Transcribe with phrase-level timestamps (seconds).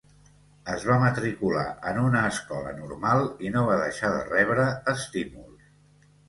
[0.75, 5.71] Es va matricular en una escola normal i no va deixar de rebre estímuls.